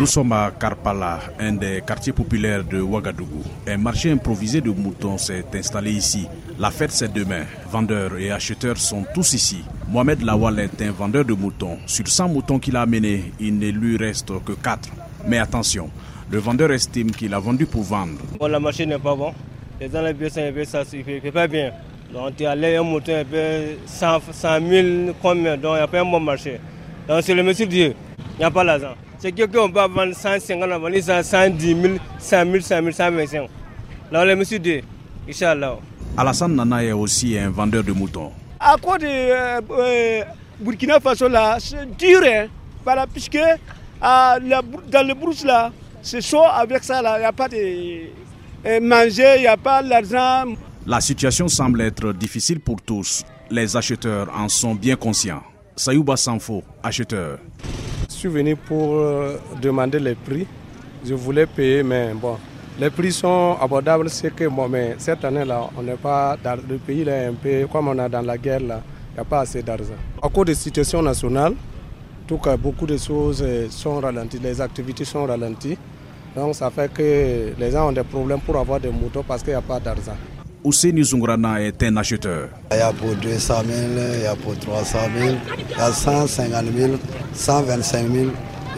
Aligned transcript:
Nous 0.00 0.06
sommes 0.06 0.32
à 0.32 0.50
Karpala, 0.58 1.20
un 1.38 1.52
des 1.52 1.82
quartiers 1.86 2.14
populaires 2.14 2.64
de 2.64 2.80
Ouagadougou. 2.80 3.42
Un 3.68 3.76
marché 3.76 4.10
improvisé 4.10 4.62
de 4.62 4.70
moutons 4.70 5.18
s'est 5.18 5.44
installé 5.52 5.90
ici. 5.90 6.26
La 6.58 6.70
fête 6.70 6.90
c'est 6.90 7.12
demain. 7.12 7.44
Vendeurs 7.70 8.16
et 8.16 8.30
acheteurs 8.30 8.78
sont 8.78 9.04
tous 9.12 9.34
ici. 9.34 9.62
Mohamed 9.90 10.22
Lawal 10.22 10.58
est 10.60 10.80
un 10.80 10.90
vendeur 10.90 11.26
de 11.26 11.34
moutons. 11.34 11.76
Sur 11.84 12.08
100 12.08 12.28
moutons 12.28 12.58
qu'il 12.58 12.76
a 12.76 12.80
amenés, 12.80 13.30
il 13.38 13.58
ne 13.58 13.68
lui 13.68 13.98
reste 13.98 14.32
que 14.42 14.52
4. 14.52 14.88
Mais 15.26 15.36
attention, 15.36 15.90
le 16.30 16.38
vendeur 16.38 16.72
estime 16.72 17.10
qu'il 17.10 17.34
a 17.34 17.38
vendu 17.38 17.66
pour 17.66 17.82
vendre. 17.82 18.22
Bon, 18.38 18.46
la 18.46 18.58
marché 18.58 18.86
n'est 18.86 18.98
pas 18.98 19.14
bon. 19.14 19.34
Les 19.78 19.90
gens 19.90 20.00
les 20.00 20.64
ça, 20.64 20.82
ça 20.82 20.96
ne 20.96 21.02
fait 21.02 21.30
pas 21.30 21.46
bien. 21.46 21.72
Donc 22.10 22.36
tu 22.36 22.46
as 22.46 22.52
un 22.52 22.82
mouton 22.82 23.20
un 23.20 23.24
peu 23.26 23.76
100, 23.84 24.20
000 24.66 25.12
combien, 25.20 25.58
donc 25.58 25.72
il 25.74 25.76
n'y 25.76 25.80
a 25.80 25.86
pas 25.86 26.00
un 26.00 26.06
bon 26.06 26.20
marché. 26.20 26.58
Donc 27.06 27.22
c'est 27.22 27.34
le 27.34 27.42
monsieur 27.42 27.66
Dieu, 27.66 27.94
il 28.18 28.38
n'y 28.38 28.44
a 28.44 28.50
pas 28.50 28.64
l'argent. 28.64 28.94
C'est 29.20 29.32
quelqu'un 29.32 29.60
on 29.60 29.70
peut 29.70 29.80
vendre 29.80 30.14
150, 30.14 30.62
on 30.62 30.66
va 30.66 30.78
vendre 30.78 30.98
110 30.98 31.82
000, 31.82 31.94
100 32.18 32.44
000, 32.52 32.60
100 32.60 32.76
000, 32.80 32.90
125 32.90 33.50
Alors 34.10 34.24
le 34.24 34.34
monsieur 34.34 34.58
Dieu, 34.58 34.80
Inch'Allah. 35.28 35.76
Alassane 36.16 36.54
Nana 36.54 36.82
est 36.82 36.92
aussi 36.92 37.36
un 37.36 37.50
vendeur 37.50 37.84
de 37.84 37.92
moutons. 37.92 38.32
À 38.58 38.76
quoi 38.80 38.96
de 38.96 39.04
euh, 39.06 39.60
euh, 39.72 40.22
Burkina 40.58 41.00
Faso 41.00 41.28
là, 41.28 41.58
c'est 41.60 41.84
dur, 41.98 42.20
hein, 42.24 42.46
voilà, 42.82 43.06
puisque 43.06 43.36
euh, 43.36 43.56
la, 44.00 44.62
dans 44.90 45.06
le 45.06 45.12
brousse 45.12 45.44
là, 45.44 45.70
c'est 46.00 46.22
chaud 46.22 46.44
avec 46.50 46.82
ça 46.82 47.02
là, 47.02 47.18
il 47.18 47.20
n'y 47.20 47.26
a 47.26 47.32
pas 47.32 47.48
de 47.48 48.80
manger, 48.80 49.34
il 49.36 49.40
n'y 49.42 49.46
a 49.46 49.58
pas 49.58 49.82
l'argent. 49.82 50.46
La 50.86 51.02
situation 51.02 51.46
semble 51.46 51.82
être 51.82 52.14
difficile 52.14 52.60
pour 52.60 52.80
tous. 52.80 53.22
Les 53.50 53.76
acheteurs 53.76 54.28
en 54.34 54.48
sont 54.48 54.74
bien 54.74 54.96
conscients. 54.96 55.42
Sayouba 55.76 56.16
Sanfo, 56.16 56.62
acheteur. 56.82 57.38
Suis 58.20 58.28
venu 58.28 58.54
pour 58.54 58.96
euh, 58.96 59.38
demander 59.62 59.98
les 59.98 60.14
prix. 60.14 60.46
Je 61.02 61.14
voulais 61.14 61.46
payer, 61.46 61.82
mais 61.82 62.12
bon, 62.12 62.36
les 62.78 62.90
prix 62.90 63.12
sont 63.12 63.56
abordables. 63.58 64.10
C'est 64.10 64.34
que 64.36 64.46
bon, 64.46 64.68
mais 64.68 64.94
cette 64.98 65.24
année-là, 65.24 65.70
on 65.74 65.82
n'est 65.82 65.94
pas 65.94 66.36
dans 66.44 66.58
le 66.68 66.76
pays 66.76 67.02
là 67.02 67.28
un 67.28 67.32
peu 67.32 67.66
comme 67.72 67.88
on 67.88 67.98
est 67.98 68.10
dans 68.10 68.20
la 68.20 68.36
guerre 68.36 68.60
là. 68.60 68.82
Il 69.12 69.14
n'y 69.14 69.20
a 69.20 69.24
pas 69.24 69.40
assez 69.40 69.62
d'argent. 69.62 69.94
À 70.22 70.28
cause 70.28 70.44
de 70.44 70.50
la 70.50 70.54
situation 70.54 71.00
nationale, 71.00 71.54
tout 72.28 72.36
cas, 72.36 72.58
beaucoup 72.58 72.84
de 72.84 72.98
choses 72.98 73.42
sont 73.70 74.00
ralenties, 74.00 74.38
les 74.38 74.60
activités 74.60 75.06
sont 75.06 75.24
ralenties. 75.24 75.78
Donc 76.36 76.54
ça 76.54 76.68
fait 76.68 76.92
que 76.92 77.54
les 77.58 77.70
gens 77.70 77.88
ont 77.88 77.92
des 77.92 78.02
problèmes 78.04 78.40
pour 78.40 78.58
avoir 78.58 78.80
des 78.80 78.90
motos 78.90 79.24
parce 79.26 79.42
qu'il 79.42 79.54
n'y 79.54 79.58
a 79.58 79.62
pas 79.62 79.80
d'argent. 79.80 80.18
Ousseini 80.62 81.02
Zungrana 81.02 81.62
est 81.62 81.82
un 81.84 81.96
acheteur. 81.96 82.50
Il 82.70 82.76
y 82.76 82.80
a 82.80 82.92
pour 82.92 83.14
200 83.14 83.54
000, 83.66 83.78
il 84.16 84.22
y 84.22 84.26
a 84.26 84.36
pour 84.36 84.58
300 84.58 84.98
000, 85.18 85.36
il 85.70 85.76
y 85.76 85.80
a 85.80 85.90
150 85.90 86.64
000, 86.76 86.92
125 87.32 88.12
000 88.12 88.26
et 88.26 88.30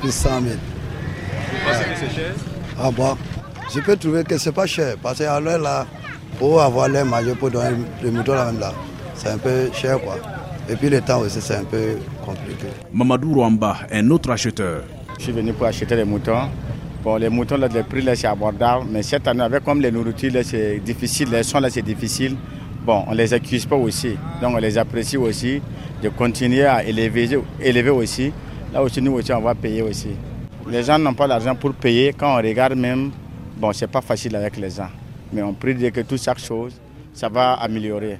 puis 0.00 0.10
100 0.10 0.28
000. 0.28 0.42
Vous 0.44 1.70
pensez 1.70 1.84
que 1.84 1.90
c'est 2.00 2.14
cher 2.14 2.34
Ah 2.80 2.90
bon? 2.90 3.16
Je 3.74 3.80
peux 3.80 3.96
trouver 3.96 4.24
que 4.24 4.38
c'est 4.38 4.52
pas 4.52 4.66
cher 4.66 4.94
parce 5.02 5.18
qu'à 5.18 5.38
l'heure 5.38 5.58
là, 5.58 5.86
pour 6.38 6.62
avoir 6.62 6.88
les 6.88 7.04
majeurs 7.04 7.36
pour 7.36 7.50
donner 7.50 7.76
le 8.02 8.10
mouton 8.10 8.32
là 8.34 8.46
même 8.46 8.58
là, 8.60 8.72
c'est 9.14 9.28
un 9.28 9.38
peu 9.38 9.70
cher 9.74 10.00
quoi. 10.00 10.16
Et 10.70 10.76
puis 10.76 10.88
le 10.88 11.02
temps 11.02 11.20
aussi 11.20 11.42
c'est 11.42 11.56
un 11.56 11.64
peu 11.64 11.98
compliqué. 12.24 12.68
Mamadou 12.90 13.34
Rwamba, 13.34 13.76
un 13.92 14.08
autre 14.10 14.30
acheteur. 14.30 14.82
Je 15.18 15.24
suis 15.24 15.32
venu 15.32 15.52
pour 15.52 15.66
acheter 15.66 15.94
les 15.94 16.04
moutons. 16.04 16.48
Bon, 17.06 17.14
les 17.18 17.28
moutons, 17.28 17.56
là, 17.56 17.68
les 17.68 17.84
prix, 17.84 18.02
là, 18.02 18.16
c'est 18.16 18.26
abordable. 18.26 18.86
Mais 18.90 19.00
cette 19.00 19.28
année, 19.28 19.40
avec 19.40 19.62
comme 19.62 19.80
les 19.80 19.92
nourritures, 19.92 20.32
là, 20.32 20.42
c'est 20.42 20.80
difficile. 20.80 21.30
Les 21.30 21.44
sons, 21.44 21.60
là, 21.60 21.70
c'est 21.70 21.80
difficile. 21.80 22.34
Bon, 22.84 23.04
on 23.06 23.12
les 23.12 23.32
accuse 23.32 23.64
pas 23.64 23.76
aussi. 23.76 24.16
Donc, 24.42 24.56
on 24.56 24.58
les 24.58 24.76
apprécie 24.76 25.16
aussi 25.16 25.62
de 26.02 26.08
continuer 26.08 26.64
à 26.64 26.82
élever, 26.82 27.38
élever 27.60 27.90
aussi. 27.90 28.32
Là 28.72 28.82
aussi, 28.82 29.00
nous 29.00 29.12
aussi, 29.12 29.32
on 29.32 29.40
va 29.40 29.54
payer 29.54 29.82
aussi. 29.82 30.08
Les 30.68 30.82
gens 30.82 30.98
n'ont 30.98 31.14
pas 31.14 31.28
l'argent 31.28 31.54
pour 31.54 31.74
payer. 31.74 32.12
Quand 32.12 32.34
on 32.34 32.38
regarde 32.38 32.74
même, 32.74 33.12
bon, 33.56 33.72
c'est 33.72 33.86
pas 33.86 34.00
facile 34.00 34.34
avec 34.34 34.56
les 34.56 34.70
gens. 34.70 34.90
Mais 35.32 35.42
on 35.42 35.52
prie 35.54 35.76
que 35.92 36.00
toute 36.00 36.20
chaque 36.20 36.40
chose, 36.40 36.74
ça 37.14 37.28
va 37.28 37.52
améliorer. 37.52 38.18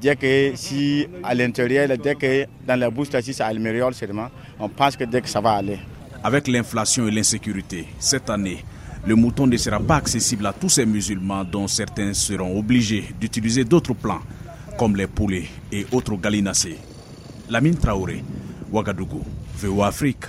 Dès 0.00 0.16
que 0.16 0.52
si 0.54 1.06
à 1.22 1.34
l'intérieur, 1.34 1.86
dès 2.02 2.14
que 2.14 2.46
dans 2.66 2.80
la 2.80 2.88
bouche, 2.88 3.08
ça 3.10 3.46
améliore 3.46 3.92
seulement, 3.92 4.28
on 4.58 4.70
pense 4.70 4.96
que 4.96 5.04
dès 5.04 5.20
que 5.20 5.28
ça 5.28 5.42
va 5.42 5.52
aller. 5.52 5.80
Avec 6.24 6.46
l'inflation 6.46 7.08
et 7.08 7.10
l'insécurité, 7.10 7.88
cette 7.98 8.30
année, 8.30 8.64
le 9.04 9.16
mouton 9.16 9.48
ne 9.48 9.56
sera 9.56 9.80
pas 9.80 9.96
accessible 9.96 10.46
à 10.46 10.52
tous 10.52 10.68
ces 10.68 10.86
musulmans 10.86 11.42
dont 11.44 11.66
certains 11.66 12.14
seront 12.14 12.56
obligés 12.56 13.12
d'utiliser 13.20 13.64
d'autres 13.64 13.94
plants, 13.94 14.22
comme 14.78 14.94
les 14.94 15.08
poulets 15.08 15.48
et 15.72 15.84
autres 15.90 16.14
gallinacés. 16.16 16.78
Lamine 17.50 17.76
Traoré, 17.76 18.22
Ouagadougou, 18.70 19.24
VOA 19.58 19.88
Afrique. 19.88 20.26